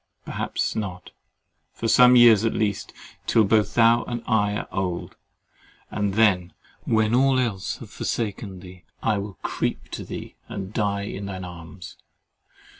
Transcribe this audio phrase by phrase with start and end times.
[0.25, 6.53] Perhaps not—for some years at least—till both thou and I are old—and then,
[6.85, 11.45] when all else have forsaken thee, I will creep to thee, and die in thine
[11.45, 11.97] arms.